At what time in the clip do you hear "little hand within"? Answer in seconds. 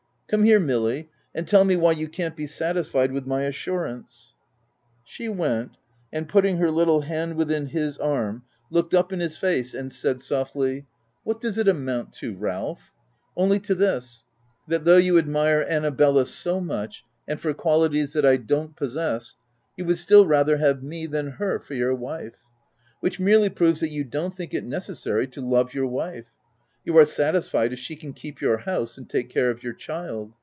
6.71-7.65